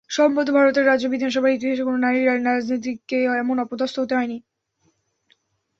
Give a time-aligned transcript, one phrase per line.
[0.09, 2.19] সম্ভবত ভারতের রাজ্য বিধানসভার ইতিহাসে কোনো নারী
[2.25, 4.37] রাজনীতিককে এমন অপদস্থ হতে হয়নি।